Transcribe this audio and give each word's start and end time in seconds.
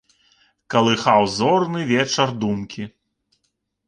Калыхаў 0.73 1.21
зорны 1.33 1.81
вечар 1.91 2.33
думкі. 2.45 2.83